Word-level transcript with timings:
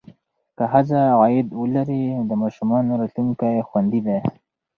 که 0.57 0.63
ښځه 0.71 0.99
عاید 1.19 1.47
ولري، 1.61 2.01
نو 2.15 2.23
د 2.29 2.33
ماشومانو 2.41 2.99
راتلونکی 3.01 3.55
خوندي 3.67 4.01
دی. 4.07 4.19